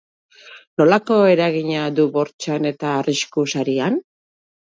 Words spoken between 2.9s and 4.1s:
arrisku sarian?